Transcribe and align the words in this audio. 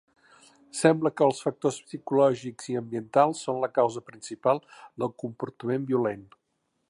Sembla 0.77 1.11
que 1.19 1.25
els 1.25 1.41
factors 1.47 1.77
psicològics 1.89 2.71
i 2.75 2.79
ambientals 2.81 3.43
són 3.49 3.63
la 3.65 3.71
causa 3.77 4.05
principal 4.11 4.63
del 5.03 5.15
comportament 5.25 5.89
violent. 5.95 6.25